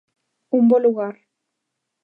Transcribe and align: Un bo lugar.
Un 0.57 0.63
bo 0.69 0.77
lugar. 0.85 1.15